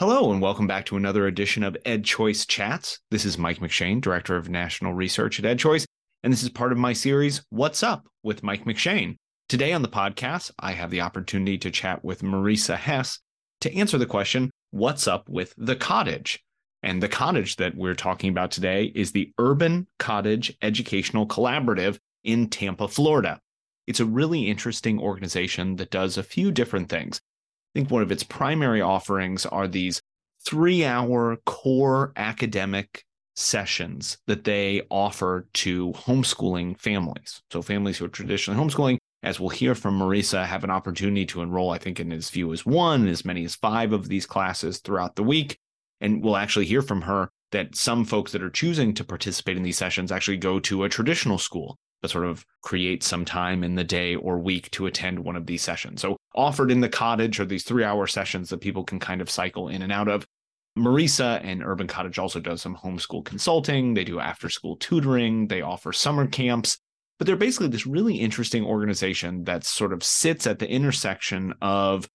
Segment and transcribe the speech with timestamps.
[0.00, 3.00] Hello, and welcome back to another edition of EdChoice Chats.
[3.10, 5.84] This is Mike McShane, Director of National Research at EdChoice,
[6.24, 9.16] and this is part of my series, What's Up with Mike McShane.
[9.50, 13.18] Today on the podcast, I have the opportunity to chat with Marisa Hess
[13.60, 16.42] to answer the question, What's up with the cottage?
[16.82, 22.48] And the cottage that we're talking about today is the Urban Cottage Educational Collaborative in
[22.48, 23.38] Tampa, Florida.
[23.86, 27.20] It's a really interesting organization that does a few different things.
[27.74, 30.02] I think one of its primary offerings are these
[30.44, 33.04] three hour core academic
[33.36, 37.42] sessions that they offer to homeschooling families.
[37.52, 41.42] So, families who are traditionally homeschooling, as we'll hear from Marisa, have an opportunity to
[41.42, 44.78] enroll, I think, in as few as one, as many as five of these classes
[44.78, 45.56] throughout the week.
[46.00, 49.62] And we'll actually hear from her that some folks that are choosing to participate in
[49.62, 53.74] these sessions actually go to a traditional school but sort of create some time in
[53.74, 56.00] the day or week to attend one of these sessions.
[56.00, 59.30] So, offered in the cottage are these three hour sessions that people can kind of
[59.30, 60.26] cycle in and out of.
[60.78, 63.94] Marisa and Urban Cottage also does some homeschool consulting.
[63.94, 65.48] They do after school tutoring.
[65.48, 66.78] They offer summer camps,
[67.18, 72.08] but they're basically this really interesting organization that sort of sits at the intersection of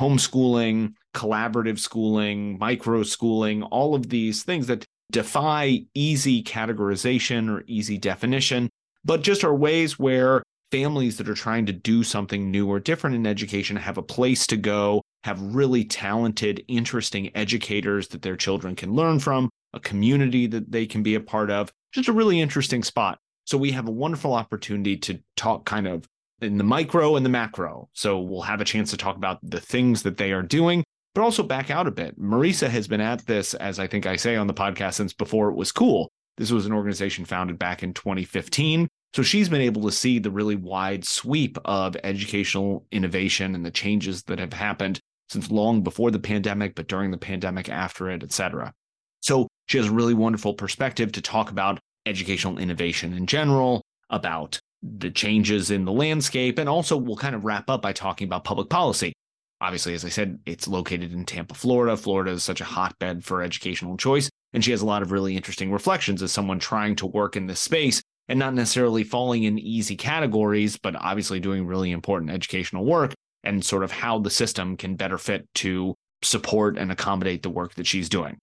[0.00, 7.98] homeschooling, collaborative schooling, micro schooling, all of these things that defy easy categorization or easy
[7.98, 8.68] definition
[9.04, 13.14] but just are ways where families that are trying to do something new or different
[13.14, 18.74] in education have a place to go, have really talented, interesting educators that their children
[18.74, 21.70] can learn from, a community that they can be a part of.
[21.92, 23.18] Just a really interesting spot.
[23.44, 26.06] So we have a wonderful opportunity to talk kind of
[26.40, 27.88] in the micro and the macro.
[27.92, 31.22] So we'll have a chance to talk about the things that they are doing, but
[31.22, 32.18] also back out a bit.
[32.18, 35.50] Marisa has been at this, as I think I say on the podcast, since before
[35.50, 36.10] it was cool.
[36.36, 38.88] This was an organization founded back in 2015.
[39.14, 43.70] So she's been able to see the really wide sweep of educational innovation and the
[43.70, 48.22] changes that have happened since long before the pandemic, but during the pandemic, after it,
[48.22, 48.72] et cetera.
[49.20, 54.58] So she has a really wonderful perspective to talk about educational innovation in general, about
[54.82, 58.44] the changes in the landscape, and also we'll kind of wrap up by talking about
[58.44, 59.12] public policy.
[59.60, 61.96] Obviously, as I said, it's located in Tampa, Florida.
[61.96, 64.28] Florida is such a hotbed for educational choice.
[64.52, 67.46] And she has a lot of really interesting reflections as someone trying to work in
[67.46, 72.84] this space and not necessarily falling in easy categories, but obviously doing really important educational
[72.84, 73.14] work
[73.44, 77.74] and sort of how the system can better fit to support and accommodate the work
[77.74, 78.38] that she's doing.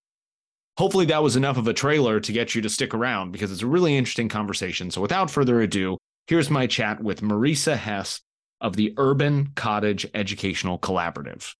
[0.76, 3.62] Hopefully, that was enough of a trailer to get you to stick around because it's
[3.62, 4.90] a really interesting conversation.
[4.90, 8.20] So, without further ado, here's my chat with Marisa Hess
[8.60, 11.54] of the Urban Cottage Educational Collaborative.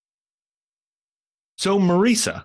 [1.59, 2.45] So, Marisa,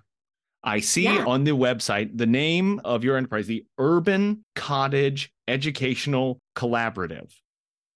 [0.66, 1.24] I see yeah.
[1.24, 7.32] on the website the name of your enterprise, the Urban Cottage Educational Collaborative.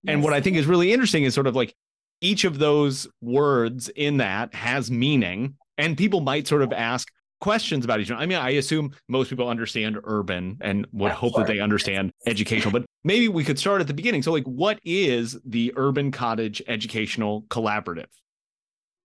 [0.02, 0.14] Yes.
[0.14, 1.74] And what I think is really interesting is sort of like
[2.20, 7.08] each of those words in that has meaning, and people might sort of ask
[7.40, 8.20] questions about each other.
[8.20, 12.70] I mean, I assume most people understand urban and would hope that they understand educational,
[12.70, 14.22] but maybe we could start at the beginning.
[14.22, 18.06] So, like, what is the Urban Cottage Educational Collaborative?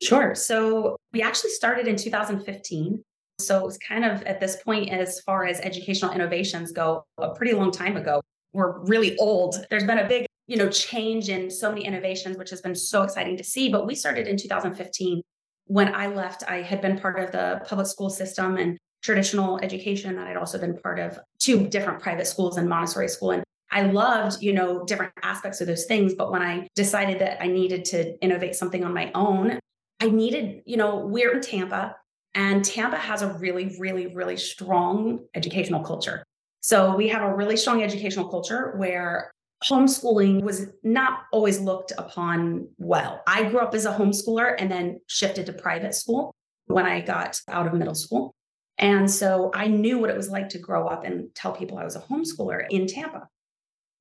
[0.03, 0.35] Sure.
[0.35, 3.03] So, we actually started in 2015
[3.39, 7.53] so it's kind of at this point, as far as educational innovations go, a pretty
[7.53, 8.21] long time ago.
[8.53, 9.55] We're really old.
[9.69, 13.03] There's been a big, you know, change in so many innovations, which has been so
[13.03, 13.69] exciting to see.
[13.69, 15.21] But we started in 2015.
[15.67, 20.11] When I left, I had been part of the public school system and traditional education.
[20.11, 23.31] And I'd also been part of two different private schools and Montessori school.
[23.31, 26.13] And I loved, you know, different aspects of those things.
[26.13, 29.59] But when I decided that I needed to innovate something on my own,
[29.99, 31.95] I needed, you know, we're in Tampa.
[32.35, 36.23] And Tampa has a really, really, really strong educational culture.
[36.61, 39.31] So we have a really strong educational culture where
[39.63, 43.21] homeschooling was not always looked upon well.
[43.25, 46.35] I grew up as a homeschooler and then shifted to private school
[46.65, 48.33] when I got out of middle school.
[48.77, 51.85] And so I knew what it was like to grow up and tell people I
[51.85, 53.27] was a homeschooler in Tampa.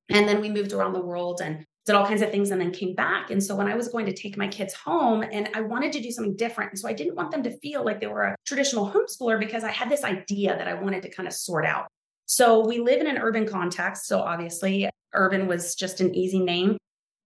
[0.09, 2.71] And then we moved around the world and did all kinds of things and then
[2.71, 3.29] came back.
[3.29, 6.01] And so when I was going to take my kids home and I wanted to
[6.01, 6.71] do something different.
[6.71, 9.63] And so I didn't want them to feel like they were a traditional homeschooler because
[9.63, 11.87] I had this idea that I wanted to kind of sort out.
[12.25, 14.07] So we live in an urban context.
[14.07, 16.77] So obviously, urban was just an easy name.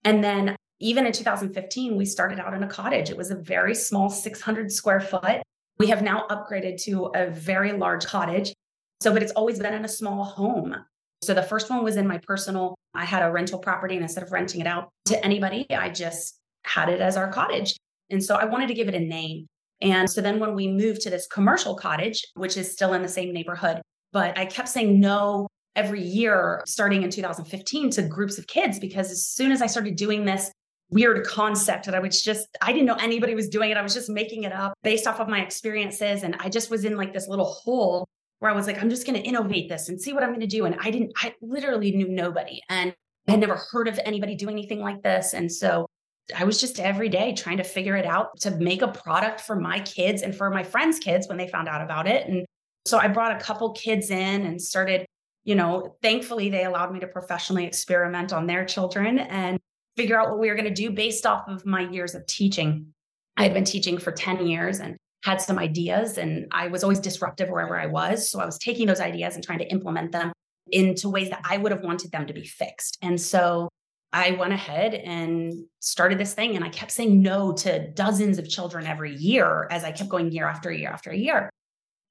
[0.03, 3.09] And then even in 2015, we started out in a cottage.
[3.09, 5.41] It was a very small 600 square foot.
[5.77, 8.53] We have now upgraded to a very large cottage.
[9.01, 10.75] So, but it's always been in a small home.
[11.21, 14.23] So the first one was in my personal, I had a rental property and instead
[14.23, 17.75] of renting it out to anybody, I just had it as our cottage.
[18.09, 19.47] And so I wanted to give it a name.
[19.81, 23.07] And so then when we moved to this commercial cottage, which is still in the
[23.07, 23.81] same neighborhood,
[24.11, 29.11] but I kept saying no every year starting in 2015 to groups of kids because
[29.11, 30.51] as soon as I started doing this
[30.89, 33.77] weird concept that I was just, I didn't know anybody was doing it.
[33.77, 36.23] I was just making it up based off of my experiences.
[36.23, 38.07] And I just was in like this little hole
[38.39, 40.39] where I was like, I'm just going to innovate this and see what I'm going
[40.39, 40.65] to do.
[40.65, 42.93] And I didn't, I literally knew nobody and
[43.27, 45.33] I had never heard of anybody doing anything like this.
[45.33, 45.87] And so
[46.35, 49.55] I was just every day trying to figure it out to make a product for
[49.55, 52.27] my kids and for my friends' kids when they found out about it.
[52.27, 52.45] And
[52.85, 55.05] so I brought a couple kids in and started,
[55.43, 59.59] you know, thankfully they allowed me to professionally experiment on their children and
[59.97, 62.93] figure out what we were going to do based off of my years of teaching.
[63.37, 66.99] I had been teaching for 10 years and had some ideas, and I was always
[66.99, 68.29] disruptive wherever I was.
[68.29, 70.31] So I was taking those ideas and trying to implement them
[70.71, 72.97] into ways that I would have wanted them to be fixed.
[73.01, 73.69] And so
[74.13, 78.47] I went ahead and started this thing, and I kept saying no to dozens of
[78.47, 81.49] children every year as I kept going year after year after year.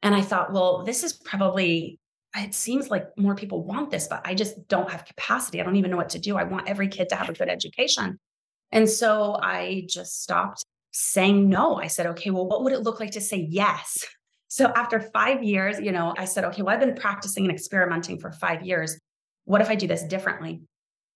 [0.02, 1.98] And I thought, well, this is probably,
[2.36, 5.60] it seems like more people want this, but I just don't have capacity.
[5.60, 6.36] I don't even know what to do.
[6.36, 8.18] I want every kid to have a good education.
[8.70, 10.64] And so I just stopped
[10.98, 11.76] saying no.
[11.76, 14.04] I said, okay, well, what would it look like to say yes?
[14.50, 18.18] So after five years, you know, I said, okay, well, I've been practicing and experimenting
[18.18, 18.98] for five years.
[19.44, 20.62] What if I do this differently?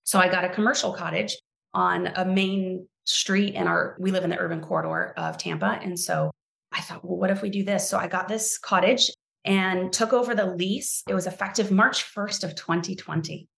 [0.04, 1.38] So I got a commercial cottage
[1.72, 5.80] on a main street in our, we live in the urban corridor of Tampa.
[5.82, 6.30] And so
[6.72, 7.88] I thought, well, what if we do this?
[7.88, 9.10] So I got this cottage
[9.46, 11.02] and took over the lease.
[11.08, 13.48] It was effective March 1st of 2020.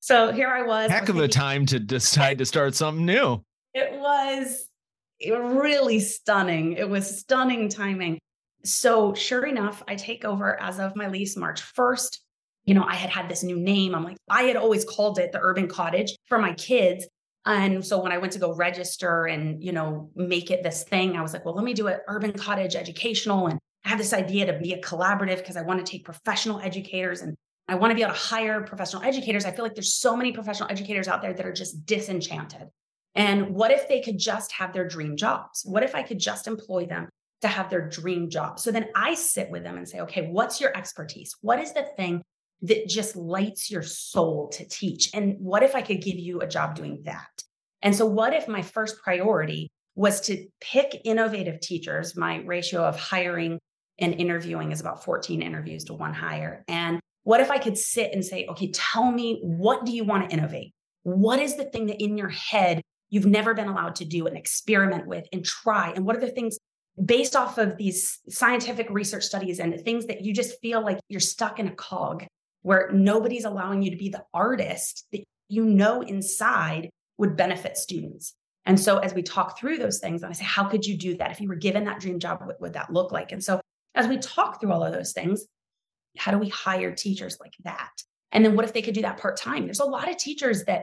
[0.00, 0.90] So here I was.
[0.90, 3.40] Heck of a time to decide to start something new.
[3.72, 4.66] It was
[5.30, 6.74] really stunning.
[6.74, 8.18] It was stunning timing.
[8.64, 12.18] So sure enough, I take over as of my lease March 1st.
[12.64, 13.94] You know, I had had this new name.
[13.94, 17.06] I'm like, I had always called it the Urban Cottage for my kids.
[17.44, 21.16] And so when I went to go register and, you know, make it this thing,
[21.16, 23.48] I was like, well, let me do it urban cottage educational.
[23.48, 26.60] And I have this idea to be a collaborative because I want to take professional
[26.60, 27.34] educators and
[27.66, 29.44] I want to be able to hire professional educators.
[29.44, 32.68] I feel like there's so many professional educators out there that are just disenchanted.
[33.14, 35.62] And what if they could just have their dream jobs?
[35.64, 37.08] What if I could just employ them
[37.42, 38.58] to have their dream job?
[38.58, 41.34] So then I sit with them and say, okay, what's your expertise?
[41.40, 42.22] What is the thing
[42.62, 45.10] that just lights your soul to teach?
[45.12, 47.28] And what if I could give you a job doing that?
[47.82, 52.16] And so, what if my first priority was to pick innovative teachers?
[52.16, 53.58] My ratio of hiring
[53.98, 56.64] and interviewing is about 14 interviews to one hire.
[56.68, 60.28] And what if I could sit and say, okay, tell me, what do you want
[60.28, 60.72] to innovate?
[61.02, 62.82] What is the thing that in your head
[63.12, 65.92] you've never been allowed to do and experiment with and try?
[65.94, 66.58] And what are the things
[67.04, 71.20] based off of these scientific research studies and things that you just feel like you're
[71.20, 72.24] stuck in a cog
[72.62, 76.88] where nobody's allowing you to be the artist that you know inside
[77.18, 78.34] would benefit students.
[78.64, 81.16] And so as we talk through those things, and I say, how could you do
[81.18, 81.30] that?
[81.30, 83.30] If you were given that dream job, what would that look like?
[83.30, 83.60] And so
[83.94, 85.44] as we talk through all of those things,
[86.16, 87.90] how do we hire teachers like that?
[88.30, 89.66] And then what if they could do that part time?
[89.66, 90.82] There's a lot of teachers that,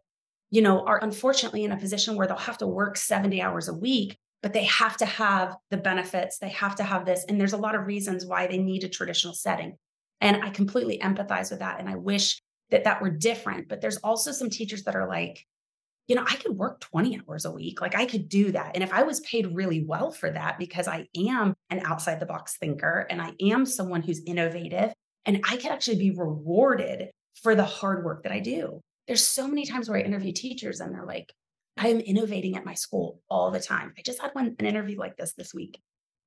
[0.51, 3.74] you know, are unfortunately in a position where they'll have to work 70 hours a
[3.74, 7.25] week, but they have to have the benefits, they have to have this.
[7.28, 9.78] And there's a lot of reasons why they need a traditional setting.
[10.22, 11.80] And I completely empathize with that.
[11.80, 12.42] And I wish
[12.72, 13.68] that that were different.
[13.68, 15.46] But there's also some teachers that are like,
[16.07, 17.81] you know, I could work 20 hours a week.
[17.81, 18.72] Like I could do that.
[18.74, 22.25] And if I was paid really well for that, because I am an outside the
[22.25, 24.92] box thinker and I am someone who's innovative
[25.25, 27.12] and I could actually be rewarded
[27.44, 28.81] for the hard work that I do.
[29.09, 31.33] There's so many times where I interview teachers and they're like,
[31.75, 33.91] I am innovating at my school all the time.
[33.98, 35.81] I just had one an interview like this this week.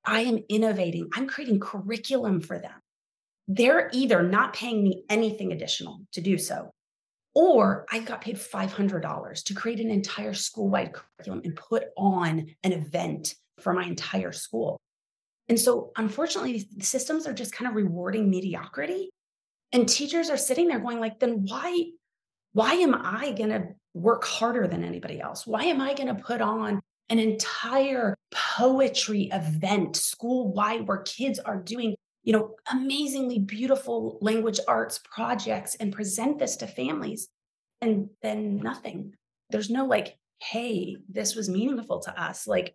[0.05, 1.09] I am innovating.
[1.15, 2.73] I'm creating curriculum for them.
[3.47, 6.73] They're either not paying me anything additional to do so,
[7.37, 12.47] or I got paid $500 to create an entire school wide curriculum and put on
[12.65, 14.81] an event for my entire school.
[15.49, 19.11] And so, unfortunately, the systems are just kind of rewarding mediocrity.
[19.73, 21.91] And teachers are sitting there going, like, then why,
[22.53, 25.47] why am I going to work harder than anybody else?
[25.47, 31.39] Why am I going to put on an entire poetry event school wide where kids
[31.39, 37.29] are doing you know, amazingly beautiful language arts projects and present this to families.
[37.81, 39.15] And then nothing.
[39.51, 42.47] There's no like, hey, this was meaningful to us.
[42.47, 42.75] Like,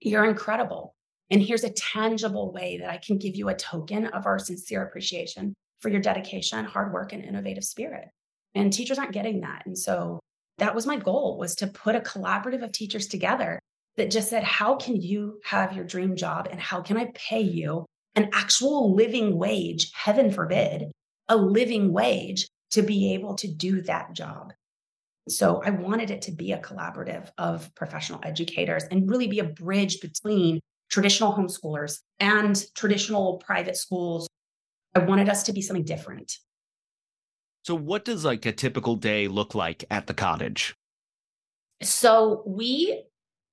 [0.00, 0.94] you're incredible.
[1.30, 4.82] And here's a tangible way that I can give you a token of our sincere
[4.82, 8.08] appreciation for your dedication, hard work, and innovative spirit.
[8.56, 9.62] And teachers aren't getting that.
[9.66, 10.18] And so
[10.58, 13.60] that was my goal was to put a collaborative of teachers together
[13.96, 17.40] that just said, how can you have your dream job and how can I pay
[17.40, 17.86] you
[18.16, 20.90] an actual living wage, heaven forbid,
[21.28, 24.52] a living wage to be able to do that job.
[25.28, 29.44] So I wanted it to be a collaborative of professional educators and really be a
[29.44, 34.28] bridge between traditional homeschoolers and traditional private schools.
[34.94, 36.38] I wanted us to be something different.
[37.66, 40.76] So what does like a typical day look like at the cottage?
[41.82, 43.02] So we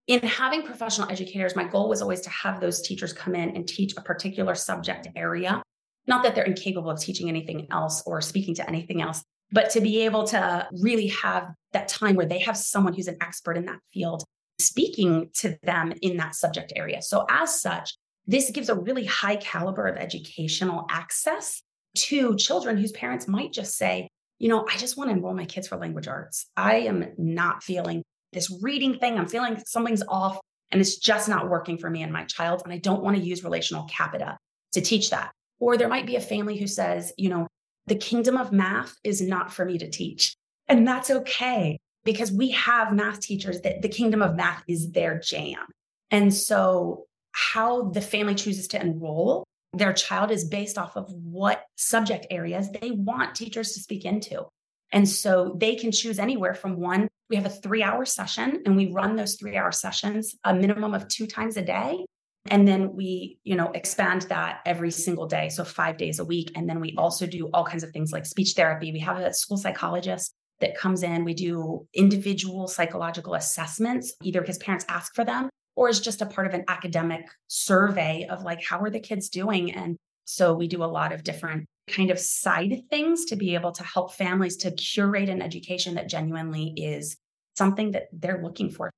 [0.06, 3.68] in having professional educators, my goal was always to have those teachers come in and
[3.68, 5.64] teach a particular subject area.
[6.06, 9.82] Not that they're incapable of teaching anything else or speaking to anything else, but to
[9.82, 13.66] be able to really have that time where they have someone who's an expert in
[13.66, 14.26] that field
[14.60, 17.02] speaking to them in that subject area.
[17.02, 17.96] So, as such,
[18.28, 21.64] this gives a really high caliber of educational access
[21.96, 24.08] to children whose parents might just say,
[24.40, 26.48] you know, I just want to enroll my kids for language arts.
[26.58, 29.18] I am not feeling this reading thing.
[29.18, 30.40] I'm feeling something's off
[30.72, 32.62] and it's just not working for me and my child.
[32.66, 34.38] And I don't want to use relational capita
[34.74, 35.32] to teach that.
[35.60, 37.48] Or there might be a family who says, you know,
[37.86, 40.36] the kingdom of math is not for me to teach.
[40.68, 45.20] And that's okay because we have math teachers that the kingdom of math is their
[45.20, 45.66] jam.
[46.12, 51.66] And so, how the family chooses to enroll their child is based off of what
[51.76, 54.46] subject areas they want teachers to speak into.
[54.92, 57.08] And so they can choose anywhere from one.
[57.30, 60.94] We have a three hour session and we run those three hour sessions a minimum
[60.94, 62.06] of two times a day.
[62.48, 65.50] And then we, you know, expand that every single day.
[65.50, 66.52] So five days a week.
[66.56, 68.92] And then we also do all kinds of things like speech therapy.
[68.92, 71.24] We have a school psychologist that comes in.
[71.24, 76.26] We do individual psychological assessments, either because parents ask for them or is just a
[76.26, 79.72] part of an academic survey of like, how are the kids doing?
[79.72, 83.72] And so we do a lot of different kind of side things to be able
[83.74, 87.18] to help families to curate an education that genuinely is
[87.58, 88.90] something that they're looking for.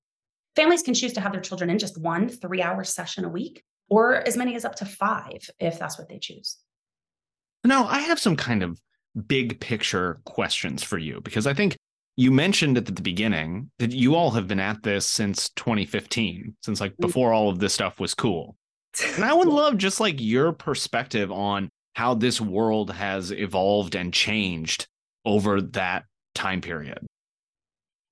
[0.56, 3.64] Families can choose to have their children in just one three hour session a week
[3.90, 6.58] or as many as up to five if that's what they choose.
[7.64, 8.80] Now, I have some kind of
[9.28, 11.76] big picture questions for you because I think
[12.18, 16.80] you mentioned at the beginning that you all have been at this since 2015, since
[16.80, 17.02] like mm.
[17.02, 18.56] before all of this stuff was cool.
[19.16, 24.14] And I would love just like your perspective on how this world has evolved and
[24.14, 24.88] changed
[25.26, 27.00] over that time period.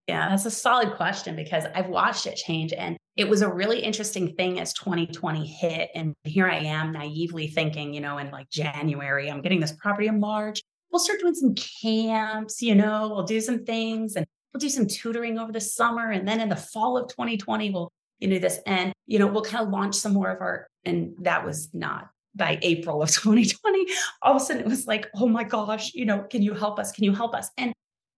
[0.08, 2.74] Yeah, that's a solid question because I've watched it change.
[2.74, 5.90] And it was a really interesting thing as 2020 hit.
[5.96, 10.08] And here I am naively thinking, you know, in like January, I'm getting this property
[10.08, 10.62] in March
[10.94, 14.88] we'll start doing some camps, you know, we'll do some things and we'll do some
[14.88, 16.12] tutoring over the summer.
[16.12, 19.44] And then in the fall of 2020, we'll, you know, this and, you know, we'll
[19.44, 23.88] kind of launch some more of our, and that was not by April of 2020.
[24.22, 26.78] All of a sudden it was like, oh my gosh, you know, can you help
[26.78, 26.92] us?
[26.92, 27.50] Can you help us?
[27.58, 27.74] And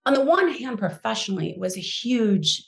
[0.06, 2.62] on the one hand, professionally, it was a huge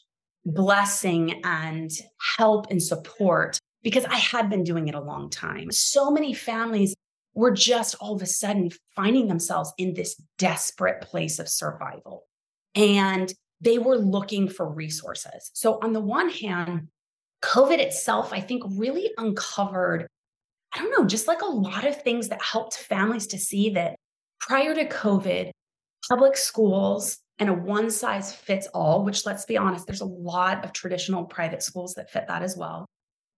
[0.46, 1.92] blessing and
[2.38, 5.70] help and support because I had been doing it a long time.
[5.72, 6.96] So many families
[7.38, 12.24] were just all of a sudden finding themselves in this desperate place of survival.
[12.74, 15.52] And they were looking for resources.
[15.54, 16.88] So, on the one hand,
[17.44, 20.08] COVID itself, I think, really uncovered,
[20.74, 23.96] I don't know, just like a lot of things that helped families to see that
[24.40, 25.52] prior to COVID,
[26.10, 30.66] public schools and a one size fits all, which let's be honest, there's a lot
[30.66, 32.88] of traditional private schools that fit that as well.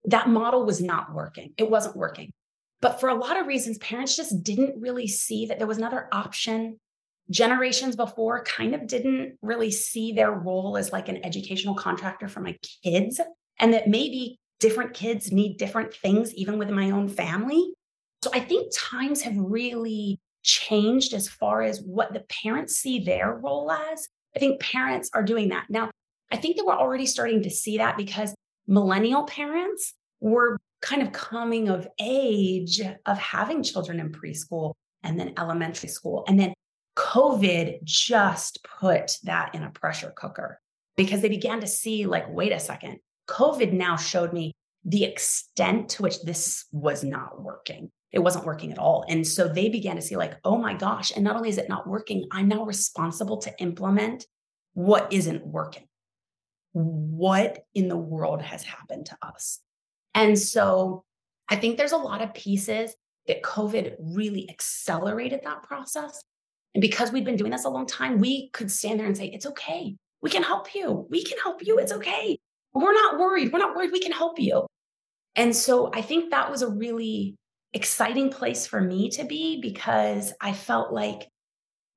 [0.04, 1.52] That model was not working.
[1.58, 2.30] It wasn't working.
[2.80, 6.08] But for a lot of reasons, parents just didn't really see that there was another
[6.12, 6.78] option.
[7.30, 12.40] Generations before kind of didn't really see their role as like an educational contractor for
[12.40, 13.20] my kids,
[13.58, 17.72] and that maybe different kids need different things, even within my own family.
[18.22, 23.34] So I think times have really changed as far as what the parents see their
[23.34, 24.08] role as.
[24.34, 25.66] I think parents are doing that.
[25.68, 25.90] Now,
[26.32, 28.34] I think that we're already starting to see that because
[28.66, 34.72] millennial parents were kind of coming of age of having children in preschool
[35.02, 36.24] and then elementary school.
[36.28, 36.54] And then
[36.96, 40.60] COVID just put that in a pressure cooker
[40.96, 44.52] because they began to see, like, wait a second, COVID now showed me
[44.84, 47.90] the extent to which this was not working.
[48.12, 49.04] It wasn't working at all.
[49.08, 51.12] And so they began to see, like, oh my gosh.
[51.14, 54.26] And not only is it not working, I'm now responsible to implement
[54.74, 55.86] what isn't working.
[56.72, 59.60] What in the world has happened to us?
[60.14, 61.04] And so
[61.48, 62.94] I think there's a lot of pieces
[63.26, 66.22] that COVID really accelerated that process.
[66.74, 69.26] And because we've been doing this a long time, we could stand there and say,
[69.26, 69.96] it's okay.
[70.22, 71.06] We can help you.
[71.10, 71.78] We can help you.
[71.78, 72.38] It's okay.
[72.72, 73.52] We're not worried.
[73.52, 73.92] We're not worried.
[73.92, 74.66] We can help you.
[75.36, 77.36] And so I think that was a really
[77.72, 81.28] exciting place for me to be because I felt like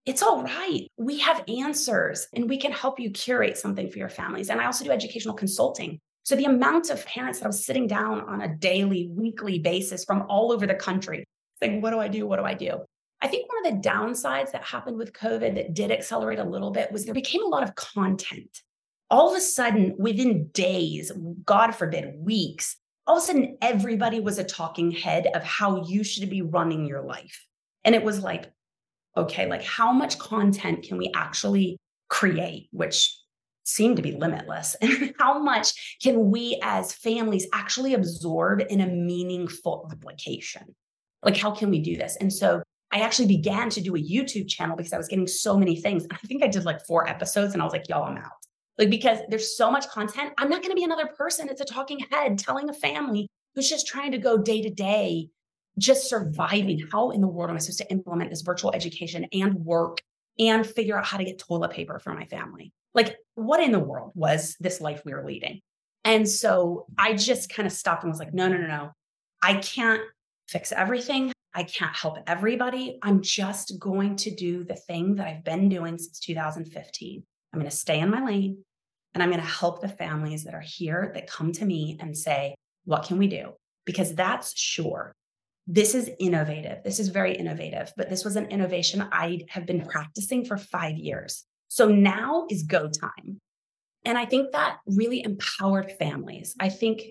[0.05, 0.87] it's all right.
[0.97, 4.49] We have answers and we can help you curate something for your families.
[4.49, 5.99] And I also do educational consulting.
[6.23, 10.05] So the amount of parents that I was sitting down on a daily, weekly basis
[10.05, 11.25] from all over the country
[11.61, 12.25] saying, What do I do?
[12.25, 12.79] What do I do?
[13.21, 16.71] I think one of the downsides that happened with COVID that did accelerate a little
[16.71, 18.61] bit was there became a lot of content.
[19.09, 21.11] All of a sudden, within days,
[21.45, 22.75] God forbid, weeks,
[23.05, 26.85] all of a sudden, everybody was a talking head of how you should be running
[26.85, 27.45] your life.
[27.85, 28.51] And it was like,
[29.15, 31.77] okay, like how much content can we actually
[32.09, 32.67] create?
[32.71, 33.17] Which
[33.63, 34.75] seem to be limitless.
[34.81, 40.75] And how much can we as families actually absorb in a meaningful application?
[41.23, 42.17] Like, how can we do this?
[42.17, 45.57] And so I actually began to do a YouTube channel because I was getting so
[45.57, 46.05] many things.
[46.11, 48.31] I think I did like four episodes and I was like, y'all, I'm out.
[48.77, 50.33] Like, because there's so much content.
[50.37, 51.47] I'm not going to be another person.
[51.49, 55.29] It's a talking head telling a family who's just trying to go day to day,
[55.77, 56.87] just surviving.
[56.91, 59.99] How in the world am I supposed to implement this virtual education and work
[60.39, 62.73] and figure out how to get toilet paper for my family?
[62.93, 65.61] Like, what in the world was this life we were leading?
[66.03, 68.91] And so I just kind of stopped and was like, no, no, no, no.
[69.41, 70.01] I can't
[70.47, 71.31] fix everything.
[71.53, 72.99] I can't help everybody.
[73.01, 77.23] I'm just going to do the thing that I've been doing since 2015.
[77.53, 78.63] I'm going to stay in my lane
[79.13, 82.17] and I'm going to help the families that are here that come to me and
[82.17, 83.53] say, what can we do?
[83.85, 85.13] Because that's sure.
[85.67, 86.83] This is innovative.
[86.83, 90.97] This is very innovative, but this was an innovation I have been practicing for five
[90.97, 91.45] years.
[91.73, 93.41] So now is go time.
[94.05, 96.55] And I think that really empowered families.
[96.59, 97.01] I think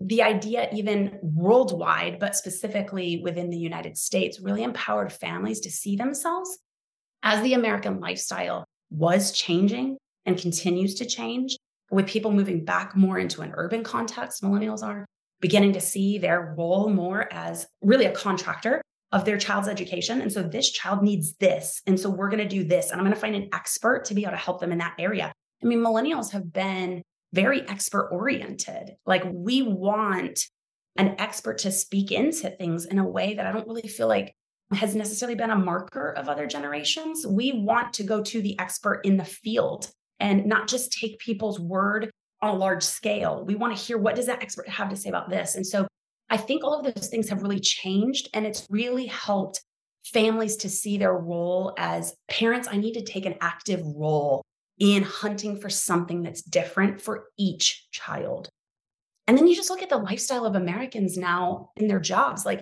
[0.00, 5.94] the idea, even worldwide, but specifically within the United States, really empowered families to see
[5.94, 6.58] themselves
[7.22, 11.58] as the American lifestyle was changing and continues to change,
[11.90, 15.04] with people moving back more into an urban context, millennials are
[15.40, 18.80] beginning to see their role more as really a contractor
[19.12, 20.20] of their child's education.
[20.20, 21.80] And so this child needs this.
[21.86, 22.90] And so we're going to do this.
[22.90, 24.94] And I'm going to find an expert to be able to help them in that
[24.98, 25.32] area.
[25.62, 28.96] I mean, millennials have been very expert oriented.
[29.06, 30.40] Like we want
[30.96, 34.34] an expert to speak into things in a way that I don't really feel like
[34.72, 37.26] has necessarily been a marker of other generations.
[37.26, 41.58] We want to go to the expert in the field and not just take people's
[41.58, 42.10] word
[42.42, 43.44] on a large scale.
[43.46, 45.54] We want to hear what does that expert have to say about this?
[45.54, 45.86] And so
[46.30, 49.62] I think all of those things have really changed and it's really helped
[50.04, 52.68] families to see their role as parents.
[52.70, 54.42] I need to take an active role
[54.78, 58.48] in hunting for something that's different for each child.
[59.26, 62.46] And then you just look at the lifestyle of Americans now in their jobs.
[62.46, 62.60] Like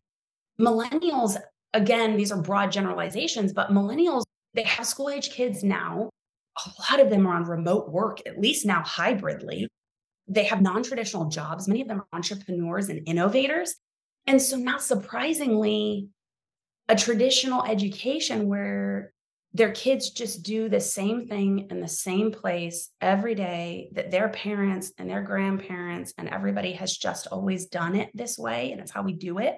[0.61, 1.37] millennials,
[1.75, 4.25] again, these are broad generalizations, but millennials,
[4.55, 6.09] they have school age kids now.
[6.65, 9.69] A lot of them are on remote work, at least now hybridly.
[10.29, 11.69] They have non traditional jobs.
[11.69, 13.75] Many of them are entrepreneurs and innovators.
[14.27, 16.09] And so, not surprisingly,
[16.89, 19.13] a traditional education where
[19.55, 24.29] their kids just do the same thing in the same place every day that their
[24.29, 28.73] parents and their grandparents and everybody has just always done it this way.
[28.73, 29.57] And it's how we do it.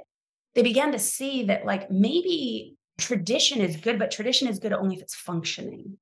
[0.54, 4.96] They began to see that, like, maybe tradition is good, but tradition is good only
[4.96, 5.98] if it's functioning.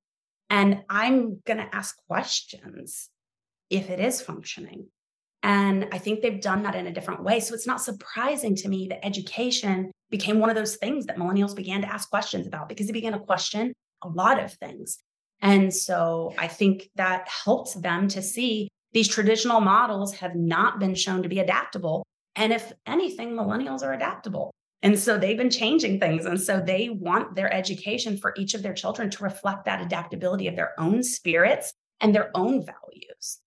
[0.51, 3.09] And I'm going to ask questions
[3.71, 4.87] if it is functioning.
[5.43, 7.41] And I think they've done that in a different way.
[7.41, 11.55] So it's not surprising to me that education became one of those things that millennials
[11.55, 14.99] began to ask questions about because they began to question a lot of things.
[15.41, 20.95] And so I think that helps them to see these traditional models have not been
[20.95, 22.05] shown to be adaptable.
[22.35, 24.53] And if anything, millennials are adaptable.
[24.83, 26.27] And so they've been changing things.
[26.27, 30.49] And so they want their education for each of their children to reflect that adaptability
[30.49, 33.39] of their own spirits and their own values.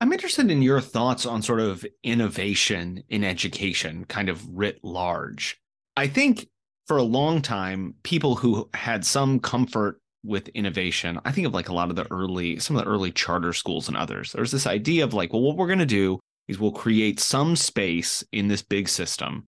[0.00, 5.58] I'm interested in your thoughts on sort of innovation in education, kind of writ large.
[5.96, 6.48] I think
[6.86, 11.70] for a long time, people who had some comfort with innovation, I think of like
[11.70, 14.32] a lot of the early, some of the early charter schools and others.
[14.32, 17.56] There's this idea of like, well, what we're going to do is we'll create some
[17.56, 19.46] space in this big system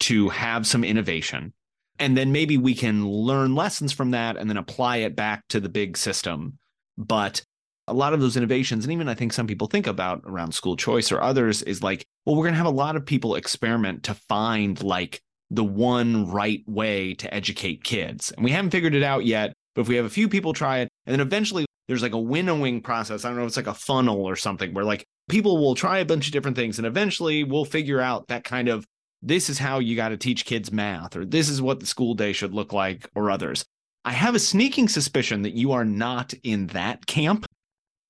[0.00, 1.52] to have some innovation.
[1.98, 5.60] And then maybe we can learn lessons from that and then apply it back to
[5.60, 6.58] the big system.
[6.96, 7.44] But
[7.88, 10.76] a lot of those innovations, and even I think some people think about around school
[10.76, 14.04] choice or others, is like, well, we're going to have a lot of people experiment
[14.04, 18.30] to find like the one right way to educate kids.
[18.30, 20.78] And we haven't figured it out yet, but if we have a few people try
[20.78, 23.24] it, and then eventually there's like a winnowing process.
[23.24, 25.98] I don't know, if it's like a funnel or something where like people will try
[25.98, 28.86] a bunch of different things, and eventually we'll figure out that kind of
[29.22, 32.14] this is how you got to teach kids math, or this is what the school
[32.14, 33.64] day should look like, or others.
[34.04, 37.46] I have a sneaking suspicion that you are not in that camp.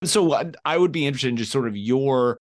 [0.04, 2.38] So uh, I would be interested in just sort of your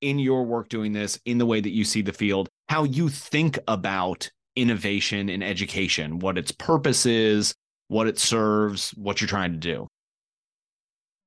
[0.00, 3.08] in your work doing this in the way that you see the field, how you
[3.08, 7.54] think about innovation in education, what its purpose is,
[7.88, 9.86] what it serves, what you're trying to do.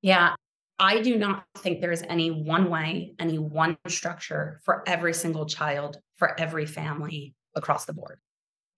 [0.02, 0.36] Yeah,
[0.80, 5.98] I do not think there's any one way, any one structure for every single child,
[6.18, 8.20] for every family across the board.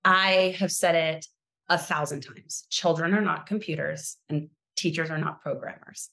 [0.06, 1.26] I have said it
[1.68, 6.10] a thousand times children are not computers and teachers are not programmers.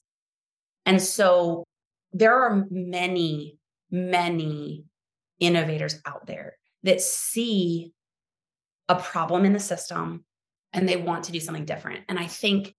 [0.87, 1.65] And so
[2.13, 3.59] there are many,
[3.91, 4.85] many
[5.39, 7.91] innovators out there that see
[8.87, 10.23] a problem in the system
[10.71, 12.05] and they want to do something different.
[12.07, 12.73] And I think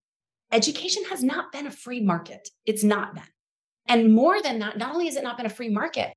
[0.50, 2.48] education has not been a free market.
[2.64, 3.22] It's not been.
[3.86, 6.14] And more than that, not only has it not been a free market,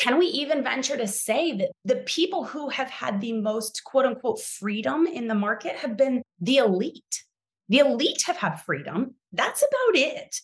[0.00, 4.06] can we even venture to say that the people who have had the most quote
[4.06, 7.24] unquote freedom in the market have been the elite?
[7.68, 9.16] The elite have had freedom.
[9.32, 10.36] That's about it.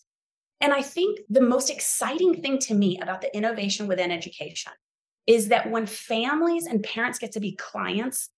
[0.61, 4.73] And I think the most exciting thing to me about the innovation within education
[5.25, 8.29] is that when families and parents get to be clients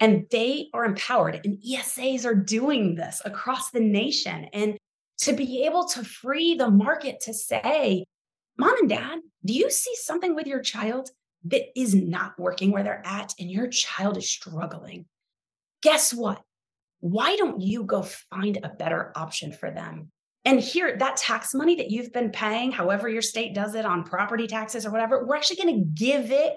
[0.00, 4.76] and they are empowered, and ESAs are doing this across the nation, and
[5.18, 8.04] to be able to free the market to say,
[8.56, 11.10] Mom and dad, do you see something with your child
[11.44, 15.06] that is not working where they're at and your child is struggling?
[15.82, 16.42] Guess what?
[17.00, 20.10] Why don't you go find a better option for them?
[20.48, 24.02] And here, that tax money that you've been paying, however your state does it on
[24.02, 26.54] property taxes or whatever, we're actually going to give it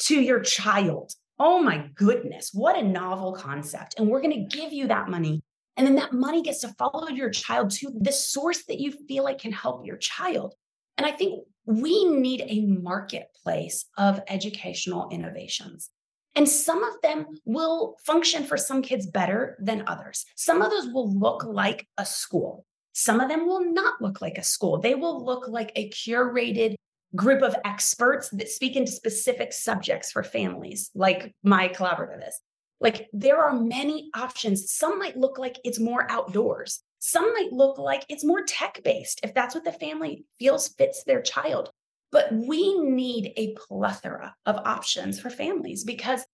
[0.00, 1.12] to your child.
[1.38, 3.94] Oh my goodness, what a novel concept.
[3.96, 5.44] And we're going to give you that money.
[5.76, 9.22] And then that money gets to follow your child to the source that you feel
[9.22, 10.54] like can help your child.
[10.98, 15.90] And I think we need a marketplace of educational innovations.
[16.34, 20.26] And some of them will function for some kids better than others.
[20.34, 22.66] Some of those will look like a school.
[23.00, 24.78] Some of them will not look like a school.
[24.78, 26.74] They will look like a curated
[27.16, 32.38] group of experts that speak into specific subjects for families, like my collaborative is.
[32.78, 34.70] Like there are many options.
[34.70, 36.82] Some might look like it's more outdoors.
[36.98, 41.02] Some might look like it's more tech based if that's what the family feels fits
[41.04, 41.70] their child.
[42.12, 46.26] But we need a plethora of options for families because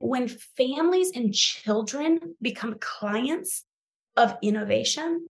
[0.00, 3.62] when families and children become clients
[4.16, 5.28] of innovation,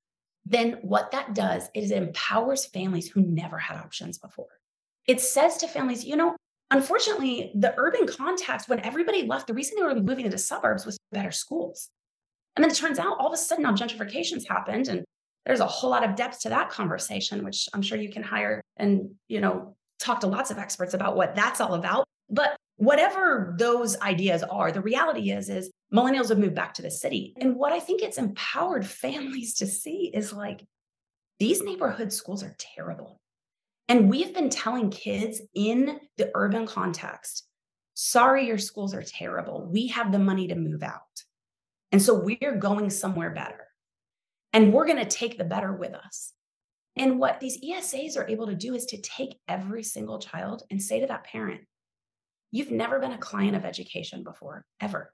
[0.51, 4.49] then what that does is it empowers families who never had options before.
[5.07, 6.37] It says to families, you know,
[6.71, 10.97] unfortunately, the urban context, when everybody left, the reason they were moving into suburbs was
[11.13, 11.91] better schools.
[12.57, 15.05] And then it turns out all of a sudden now gentrification's happened and
[15.45, 18.61] there's a whole lot of depth to that conversation, which I'm sure you can hire
[18.77, 22.05] and, you know, talk to lots of experts about what that's all about.
[22.31, 26.91] But whatever those ideas are, the reality is, is millennials have moved back to the
[26.91, 27.35] city.
[27.41, 30.65] And what I think it's empowered families to see is like,
[31.39, 33.21] these neighborhood schools are terrible.
[33.89, 37.47] And we have been telling kids in the urban context,
[37.95, 39.69] sorry, your schools are terrible.
[39.71, 41.01] We have the money to move out.
[41.91, 43.67] And so we're going somewhere better.
[44.53, 46.33] And we're going to take the better with us.
[46.97, 50.83] And what these ESAs are able to do is to take every single child and
[50.83, 51.63] say to that parent,
[52.51, 55.13] You've never been a client of education before, ever.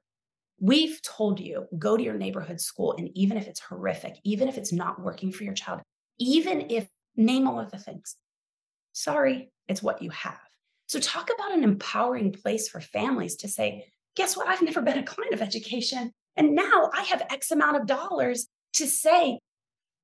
[0.61, 2.95] We've told you go to your neighborhood school.
[2.97, 5.81] And even if it's horrific, even if it's not working for your child,
[6.19, 8.17] even if name all of the things,
[8.93, 10.39] sorry, it's what you have.
[10.87, 13.87] So, talk about an empowering place for families to say,
[14.17, 14.47] guess what?
[14.47, 16.13] I've never been a client of education.
[16.37, 19.39] And now I have X amount of dollars to say,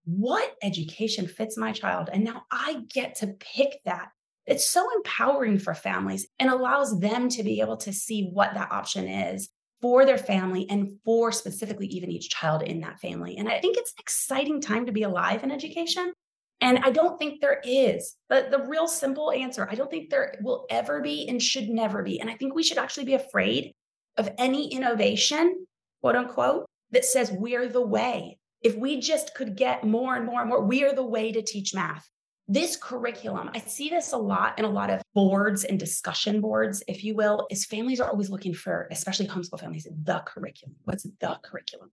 [0.05, 2.09] what education fits my child?
[2.13, 4.09] And now I get to pick that
[4.47, 8.73] it's so empowering for families and allows them to be able to see what that
[8.73, 9.49] option is
[9.81, 13.37] for their family and for specifically even each child in that family.
[13.37, 16.13] And I think it's an exciting time to be alive in education.
[16.61, 18.17] And I don't think there is.
[18.29, 22.03] But the real simple answer, I don't think there will ever be and should never
[22.03, 22.21] be.
[22.21, 23.73] And I think we should actually be afraid
[24.19, 25.67] of any innovation,
[26.03, 28.39] quote unquote, that says we're the way.
[28.63, 31.41] If we just could get more and more and more, we are the way to
[31.41, 32.07] teach math
[32.51, 36.83] this curriculum, I see this a lot in a lot of boards and discussion boards,
[36.89, 40.75] if you will, is families are always looking for, especially homeschool families, the curriculum.
[40.83, 41.93] What's the curriculum?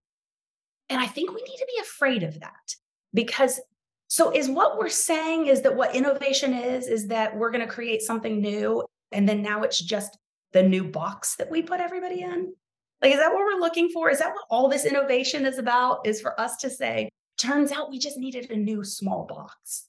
[0.88, 2.74] And I think we need to be afraid of that
[3.14, 3.60] because
[4.08, 7.72] so is what we're saying is that what innovation is, is that we're going to
[7.72, 10.18] create something new and then now it's just
[10.52, 12.52] the new box that we put everybody in?
[13.00, 14.10] Like, is that what we're looking for?
[14.10, 16.04] Is that what all this innovation is about?
[16.04, 19.84] Is for us to say, turns out we just needed a new small box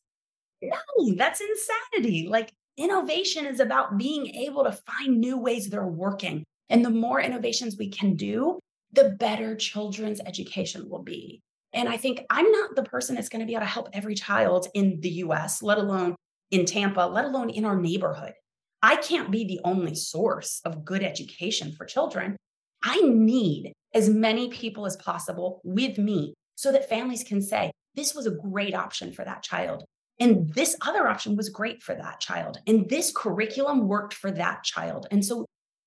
[0.61, 2.27] no, that's insanity.
[2.29, 6.43] Like innovation is about being able to find new ways they're working.
[6.69, 8.59] And the more innovations we can do,
[8.91, 11.41] the better children's education will be.
[11.73, 14.15] And I think I'm not the person that's going to be able to help every
[14.15, 16.15] child in the US, let alone
[16.51, 18.33] in Tampa, let alone in our neighborhood.
[18.81, 22.37] I can't be the only source of good education for children.
[22.83, 28.15] I need as many people as possible with me so that families can say, this
[28.15, 29.83] was a great option for that child.
[30.19, 32.59] And this other option was great for that child.
[32.67, 35.07] And this curriculum worked for that child.
[35.11, 35.45] And so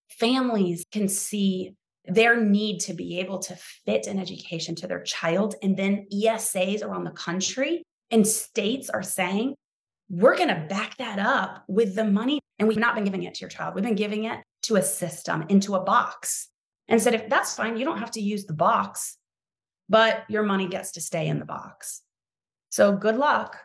[0.09, 1.75] families can see
[2.07, 5.55] their need to be able to fit an education to their child.
[5.62, 9.55] And then ESAs around the country and states are saying,
[10.11, 12.40] we're going to back that up with the money.
[12.59, 14.83] And we've not been giving it to your child, we've been giving it to a
[14.83, 16.49] system, into a box.
[16.88, 19.16] And said, if that's fine, you don't have to use the box,
[19.88, 22.03] but your money gets to stay in the box.
[22.71, 23.57] So good luck.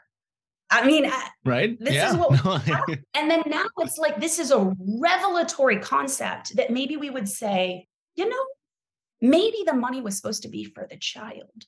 [0.69, 1.09] I mean,
[1.45, 1.77] right?
[1.79, 2.11] This yeah.
[2.11, 2.67] is what,
[3.13, 7.87] and then now it's like this is a revelatory concept that maybe we would say,
[8.15, 8.45] you know,
[9.21, 11.65] maybe the money was supposed to be for the child.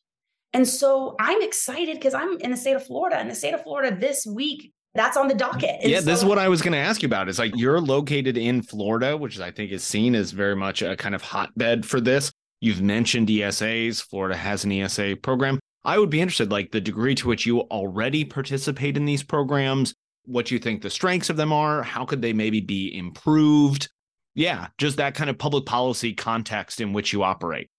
[0.54, 3.20] And so I'm excited because I'm in the state of Florida.
[3.22, 5.82] In the state of Florida this week, that's on the docket.
[5.82, 7.30] And yeah, so- this is what I was going to ask you about.
[7.30, 10.96] It's like you're located in Florida, which I think is seen as very much a
[10.96, 12.32] kind of hotbed for this.
[12.62, 14.02] You've mentioned ESAs.
[14.02, 15.60] Florida has an ESA program.
[15.86, 19.94] I would be interested, like the degree to which you already participate in these programs,
[20.26, 23.90] what you think the strengths of them are, how could they maybe be improved?
[24.36, 27.70] Yeah, just that kind of public policy context in which you operate.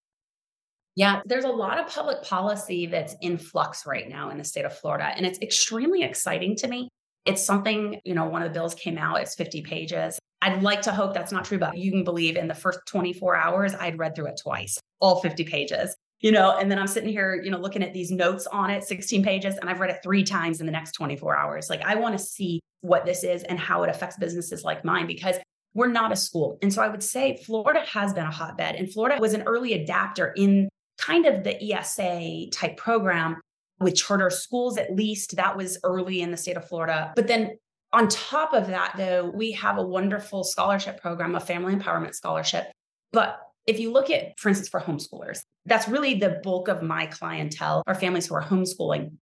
[0.96, 4.64] Yeah, there's a lot of public policy that's in flux right now in the state
[4.64, 6.88] of Florida, and it's extremely exciting to me.
[7.26, 10.18] It's something, you know, one of the bills came out, it's 50 pages.
[10.42, 13.36] I'd like to hope that's not true, but you can believe in the first 24
[13.36, 17.08] hours, I'd read through it twice, all 50 pages you know, and then I'm sitting
[17.08, 20.00] here, you know, looking at these notes on it, 16 pages, and I've read it
[20.02, 21.70] three times in the next 24 hours.
[21.70, 25.06] Like, I want to see what this is and how it affects businesses like mine
[25.06, 25.36] because
[25.72, 26.58] we're not a school.
[26.62, 29.72] And so I would say Florida has been a hotbed, and Florida was an early
[29.72, 33.40] adapter in kind of the ESA type program
[33.78, 35.36] with charter schools, at least.
[35.36, 37.12] That was early in the state of Florida.
[37.16, 37.56] But then
[37.92, 42.70] on top of that, though, we have a wonderful scholarship program, a family empowerment scholarship.
[43.12, 47.06] But if you look at, for instance, for homeschoolers, that's really the bulk of my
[47.06, 49.12] clientele are families who are homeschooling.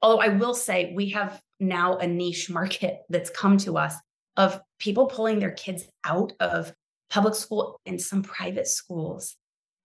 [0.00, 3.96] Although I will say we have now a niche market that's come to us
[4.36, 6.72] of people pulling their kids out of
[7.10, 9.34] public school and some private schools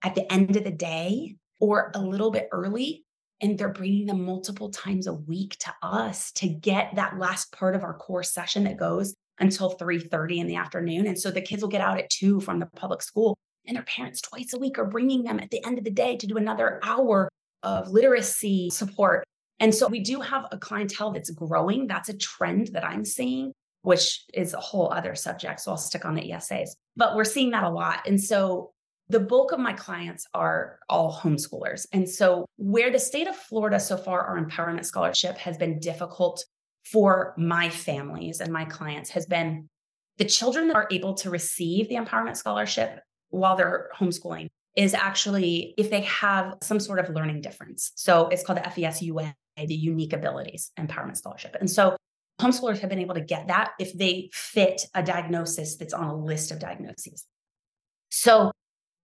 [0.03, 3.03] at the end of the day or a little bit early
[3.41, 7.75] and they're bringing them multiple times a week to us to get that last part
[7.75, 11.61] of our core session that goes until 3:30 in the afternoon and so the kids
[11.61, 14.77] will get out at 2 from the public school and their parents twice a week
[14.79, 17.29] are bringing them at the end of the day to do another hour
[17.63, 19.23] of literacy support.
[19.59, 21.87] And so we do have a clientele that's growing.
[21.87, 25.59] That's a trend that I'm seeing, which is a whole other subject.
[25.59, 28.07] So I'll stick on the ESAs, but we're seeing that a lot.
[28.07, 28.71] And so
[29.09, 31.85] the bulk of my clients are all homeschoolers.
[31.91, 36.43] And so where the state of Florida so far, our empowerment scholarship has been difficult
[36.85, 39.67] for my families and my clients has been
[40.17, 42.99] the children that are able to receive the empowerment scholarship
[43.31, 47.91] while they're homeschooling is actually if they have some sort of learning difference.
[47.95, 51.57] So it's called the FESUA, the Unique Abilities Empowerment Scholarship.
[51.59, 51.97] And so
[52.39, 56.15] homeschoolers have been able to get that if they fit a diagnosis that's on a
[56.15, 57.25] list of diagnoses.
[58.09, 58.51] So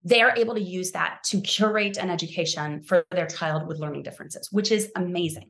[0.03, 4.03] they are able to use that to curate an education for their child with learning
[4.03, 5.49] differences, which is amazing.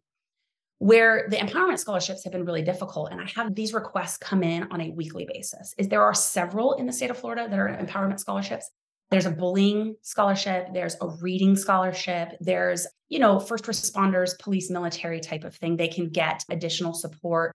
[0.80, 4.63] Where the empowerment scholarships have been really difficult, and I have these requests come in
[4.72, 7.68] on a weekly basis, is there are several in the state of Florida that are
[7.68, 8.70] empowerment scholarships.
[9.10, 15.20] There's a bullying scholarship, there's a reading scholarship, there's, you know, first responders, police, military
[15.20, 15.78] type of thing.
[15.78, 17.54] They can get additional support.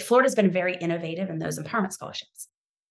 [0.00, 2.48] Florida's been very innovative in those empowerment scholarships.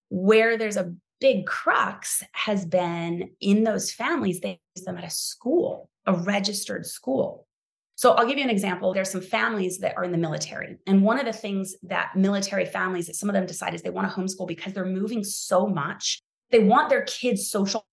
[0.10, 5.10] Where there's a big crux has been in those families, they use them at a
[5.10, 7.45] school, a registered school.
[7.98, 8.94] So I'll give you an example.
[8.94, 10.76] There's some families that are in the military.
[10.86, 13.90] And one of the things that military families that some of them decide is they
[13.90, 16.22] want to homeschool because they're moving so much.
[16.52, 17.86] They want their kids social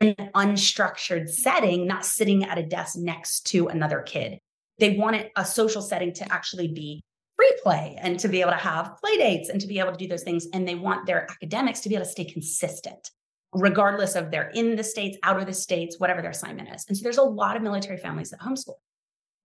[0.00, 4.38] in an unstructured setting, not sitting at a desk next to another kid.
[4.78, 7.00] They want a social setting to actually be
[7.36, 9.98] free play and to be able to have play dates and to be able to
[9.98, 10.46] do those things.
[10.52, 13.10] And they want their academics to be able to stay consistent,
[13.54, 16.84] regardless of they're in the States, out of the States, whatever their assignment is.
[16.86, 18.74] And so there's a lot of military families that homeschool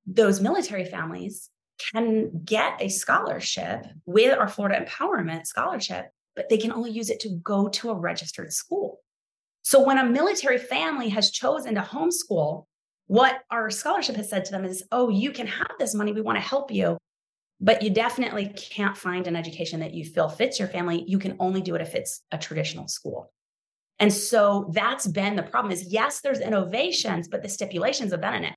[0.06, 1.50] those military families
[1.92, 7.20] can get a scholarship with our Florida Empowerment Scholarship, but they can only use it
[7.22, 9.00] to go to a registered school.
[9.63, 12.66] So when a military family has chosen to homeschool,
[13.08, 16.12] what our scholarship has said to them is, oh, you can have this money.
[16.12, 16.98] We want to help you,
[17.60, 21.04] but you definitely can't find an education that you feel fits your family.
[21.08, 23.32] You can only do it if it's a traditional school.
[24.00, 28.34] And so that's been the problem is yes, there's innovations, but the stipulations have been
[28.36, 28.56] in it.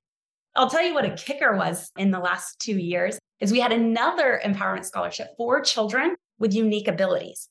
[0.57, 3.71] I'll tell you what a kicker was in the last two years is we had
[3.71, 7.47] another empowerment scholarship for children with unique abilities.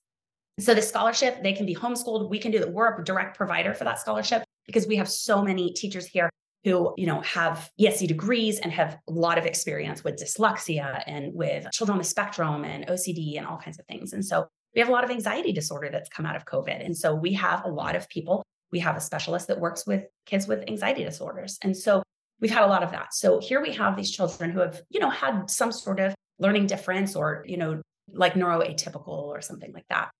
[0.59, 2.29] So the scholarship, they can be homeschooled.
[2.29, 2.73] We can do that.
[2.73, 6.29] We're a direct provider for that scholarship because we have so many teachers here
[6.65, 11.33] who, you know, have ESE degrees and have a lot of experience with dyslexia and
[11.33, 14.15] with children on the spectrum and OCD and all kinds of things.
[14.15, 16.85] And so we have a lot of anxiety disorder that's come out of COVID.
[16.85, 18.43] And so we have a lot of people.
[18.73, 21.57] We have a specialist that works with kids with anxiety disorders.
[21.63, 22.03] And so
[22.41, 23.15] we've had a lot of that.
[23.15, 26.67] So here we have these children who have, you know, had some sort of learning
[26.67, 27.81] difference or, you know,
[28.13, 30.11] like neuroatypical or something like that.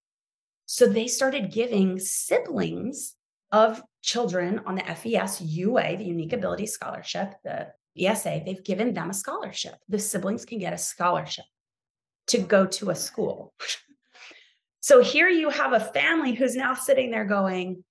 [0.67, 3.15] So they started giving siblings
[3.53, 9.11] of children on the FES UA, the Unique Ability Scholarship, the ESA, they've given them
[9.11, 9.75] a scholarship.
[9.89, 11.45] The siblings can get a scholarship
[12.29, 13.55] to go to a school.
[14.81, 17.85] so here you have a family who's now sitting there going,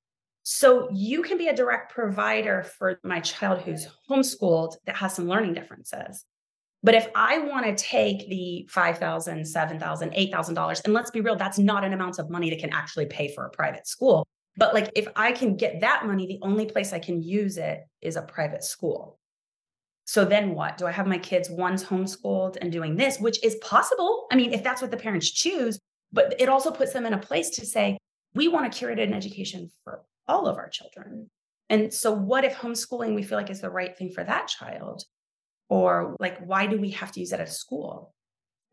[0.48, 5.28] so you can be a direct provider for my child who's homeschooled that has some
[5.28, 6.24] learning differences.
[6.84, 11.58] But if I want to take the $5,000, $7,000, $8,000, and let's be real, that's
[11.58, 14.28] not an amount of money that can actually pay for a private school.
[14.56, 17.80] But like if I can get that money, the only place I can use it
[18.04, 19.18] is a private school.
[20.06, 20.78] So then what?
[20.78, 24.28] Do I have my kids one's homeschooled and doing this, which is possible?
[24.32, 25.80] I mean, if that's what the parents choose,
[26.14, 27.98] but it also puts them in a place to say,
[28.36, 31.30] we want to curate an education for all of our children.
[31.70, 35.04] And so, what if homeschooling we feel like is the right thing for that child?
[35.70, 38.14] Or, like, why do we have to use it at school?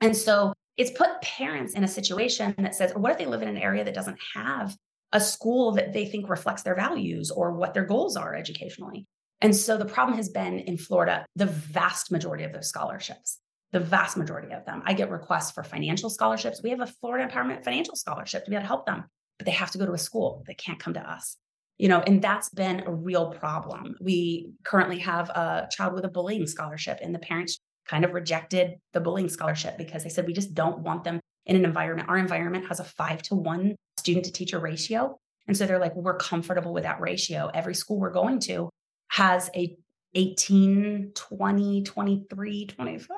[0.00, 3.48] And so, it's put parents in a situation that says, what if they live in
[3.48, 4.74] an area that doesn't have
[5.12, 9.06] a school that they think reflects their values or what their goals are educationally?
[9.40, 13.38] And so, the problem has been in Florida, the vast majority of those scholarships,
[13.72, 14.82] the vast majority of them.
[14.84, 16.62] I get requests for financial scholarships.
[16.62, 19.04] We have a Florida Empowerment Financial Scholarship to be able to help them,
[19.42, 20.44] but they have to go to a school.
[20.46, 21.36] They can't come to us.
[21.78, 23.96] You know and that's been a real problem.
[24.00, 28.74] We currently have a child with a bullying scholarship and the parents kind of rejected
[28.92, 32.08] the bullying scholarship because they said we just don't want them in an environment.
[32.08, 35.16] Our environment has a 5 to 1 student to teacher ratio.
[35.48, 37.50] And so they're like we're comfortable with that ratio.
[37.52, 38.70] Every school we're going to
[39.08, 39.74] has a
[40.14, 43.08] 18 20 23 25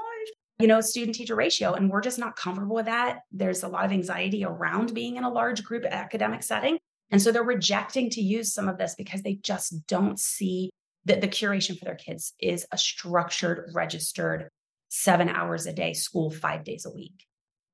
[0.58, 3.84] you know student teacher ratio and we're just not comfortable with that there's a lot
[3.84, 6.78] of anxiety around being in a large group academic setting
[7.10, 10.70] and so they're rejecting to use some of this because they just don't see
[11.04, 14.48] that the curation for their kids is a structured, registered
[14.88, 17.24] seven hours a day school, five days a week.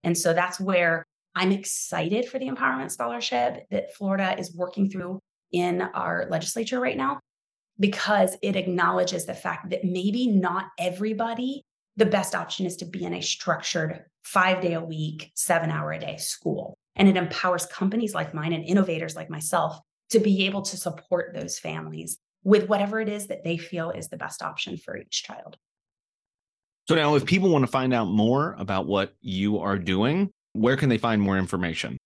[0.02, 5.20] And so that's where I'm excited for the empowerment scholarship that Florida is working through
[5.52, 7.20] in our legislature right now
[7.78, 11.62] because it acknowledges the fact that maybe not everybody,
[12.00, 15.92] the best option is to be in a structured five day a week, seven hour
[15.92, 16.78] a day school.
[16.96, 19.78] And it empowers companies like mine and innovators like myself
[20.10, 24.08] to be able to support those families with whatever it is that they feel is
[24.08, 25.56] the best option for each child.
[26.88, 30.76] So, now if people want to find out more about what you are doing, where
[30.76, 31.98] can they find more information?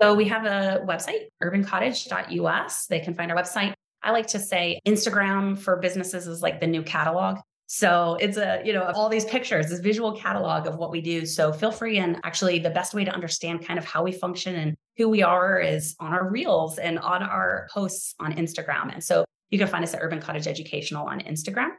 [0.00, 2.86] So, we have a website, urbancottage.us.
[2.86, 3.74] They can find our website.
[4.02, 7.38] I like to say Instagram for businesses is like the new catalog.
[7.70, 11.26] So it's a, you know, all these pictures, this visual catalog of what we do.
[11.26, 11.98] So feel free.
[11.98, 15.22] And actually, the best way to understand kind of how we function and who we
[15.22, 18.90] are is on our reels and on our posts on Instagram.
[18.90, 21.72] And so you can find us at Urban Cottage Educational on Instagram.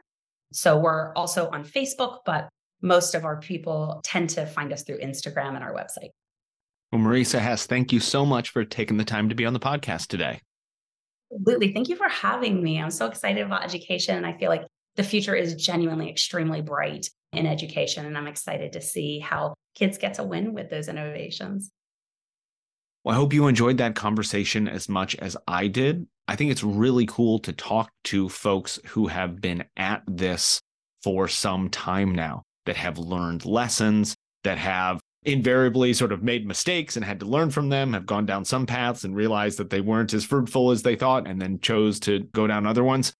[0.52, 2.48] So we're also on Facebook, but
[2.82, 6.10] most of our people tend to find us through Instagram and our website.
[6.92, 9.60] Well, Marisa Hess, thank you so much for taking the time to be on the
[9.60, 10.40] podcast today.
[11.34, 11.72] Absolutely.
[11.72, 12.80] Thank you for having me.
[12.80, 14.16] I'm so excited about education.
[14.16, 14.62] And I feel like
[15.00, 18.04] the future is genuinely extremely bright in education.
[18.04, 21.70] And I'm excited to see how kids get to win with those innovations.
[23.02, 26.06] Well, I hope you enjoyed that conversation as much as I did.
[26.28, 30.60] I think it's really cool to talk to folks who have been at this
[31.02, 36.96] for some time now, that have learned lessons, that have invariably sort of made mistakes
[36.96, 39.80] and had to learn from them, have gone down some paths and realized that they
[39.80, 43.14] weren't as fruitful as they thought, and then chose to go down other ones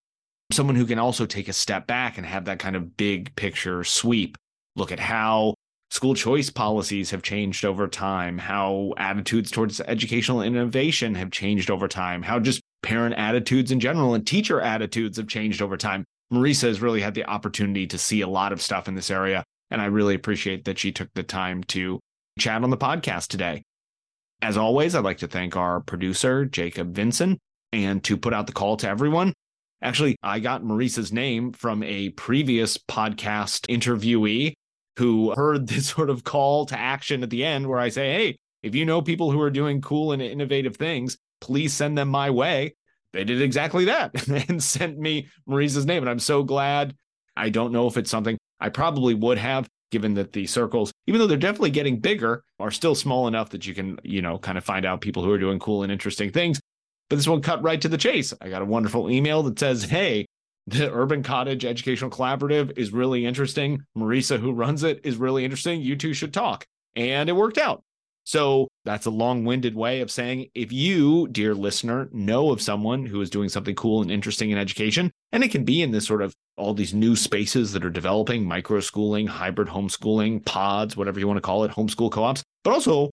[0.52, 3.84] someone who can also take a step back and have that kind of big picture
[3.84, 4.36] sweep.
[4.76, 5.54] Look at how
[5.90, 11.88] school choice policies have changed over time, how attitudes towards educational innovation have changed over
[11.88, 16.04] time, how just parent attitudes in general and teacher attitudes have changed over time.
[16.32, 19.44] Marisa has really had the opportunity to see a lot of stuff in this area.
[19.70, 22.00] And I really appreciate that she took the time to
[22.38, 23.62] chat on the podcast today.
[24.42, 27.38] As always, I'd like to thank our producer, Jacob Vinson,
[27.72, 29.34] and to put out the call to everyone.
[29.82, 34.54] Actually, I got Marisa's name from a previous podcast interviewee
[34.96, 38.36] who heard this sort of call to action at the end where I say, Hey,
[38.62, 42.28] if you know people who are doing cool and innovative things, please send them my
[42.30, 42.74] way.
[43.12, 46.02] They did exactly that and sent me Marisa's name.
[46.02, 46.94] And I'm so glad.
[47.36, 51.18] I don't know if it's something I probably would have, given that the circles, even
[51.18, 54.58] though they're definitely getting bigger, are still small enough that you can, you know, kind
[54.58, 56.60] of find out people who are doing cool and interesting things.
[57.10, 58.32] But this one cut right to the chase.
[58.40, 60.26] I got a wonderful email that says, Hey,
[60.68, 63.82] the Urban Cottage Educational Collaborative is really interesting.
[63.98, 65.82] Marisa, who runs it, is really interesting.
[65.82, 66.64] You two should talk.
[66.94, 67.82] And it worked out.
[68.24, 73.06] So that's a long winded way of saying if you, dear listener, know of someone
[73.06, 76.06] who is doing something cool and interesting in education, and it can be in this
[76.06, 81.18] sort of all these new spaces that are developing micro schooling, hybrid homeschooling, pods, whatever
[81.18, 83.10] you want to call it, homeschool co ops, but also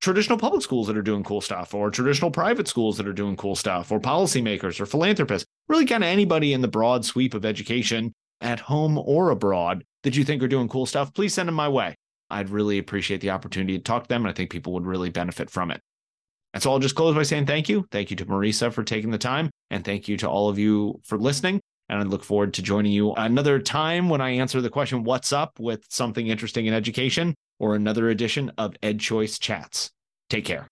[0.00, 3.36] traditional public schools that are doing cool stuff, or traditional private schools that are doing
[3.36, 7.44] cool stuff, or policymakers or philanthropists, really kind of anybody in the broad sweep of
[7.44, 11.54] education at home or abroad that you think are doing cool stuff, please send them
[11.54, 11.94] my way.
[12.30, 14.22] I'd really appreciate the opportunity to talk to them.
[14.22, 15.80] And I think people would really benefit from it.
[16.54, 17.86] And so I'll just close by saying thank you.
[17.90, 19.50] Thank you to Marisa for taking the time.
[19.70, 21.60] And thank you to all of you for listening.
[21.88, 25.32] And I look forward to joining you another time when I answer the question, What's
[25.32, 29.90] up with something interesting in education, or another edition of EdChoice Chats.
[30.30, 30.68] Take care.